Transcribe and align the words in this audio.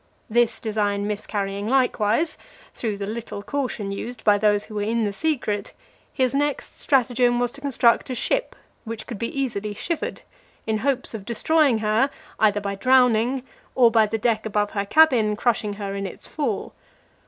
This 0.31 0.59
design 0.59 1.05
miscarrying 1.05 1.67
likewise, 1.69 2.35
through 2.73 2.97
the 2.97 3.05
little 3.05 3.43
caution 3.43 3.91
used 3.91 4.23
by 4.23 4.39
those 4.39 4.63
who 4.63 4.73
were 4.73 4.81
in 4.81 5.03
the 5.03 5.13
secret, 5.13 5.73
his 6.11 6.33
next 6.33 6.79
stratagem 6.81 7.39
was 7.39 7.51
to 7.51 7.61
construct 7.61 8.09
a 8.09 8.15
ship 8.15 8.55
which 8.83 9.05
could 9.05 9.19
be 9.19 9.27
easily 9.39 9.75
shivered, 9.75 10.23
in 10.65 10.79
hopes 10.79 11.13
of 11.13 11.23
destroying 11.23 11.77
her 11.85 12.09
either 12.39 12.59
by 12.59 12.73
drowning, 12.73 13.43
or 13.75 13.91
by 13.91 14.07
the 14.07 14.17
deck 14.17 14.43
above 14.43 14.71
her 14.71 14.87
cabin 14.87 15.35
crushing 15.35 15.73
her 15.73 15.93
in 15.93 16.07
its 16.07 16.27
fall. 16.27 16.73